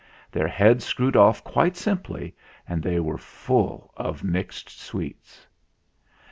Their 0.31 0.47
heads 0.47 0.83
screwed 0.83 1.15
off 1.15 1.43
quite 1.43 1.75
simply, 1.77 2.33
and 2.67 2.81
they 2.81 2.99
were 2.99 3.19
full 3.19 3.93
of 3.95 4.23
mixed 4.23 4.79
sweets. 4.79 5.45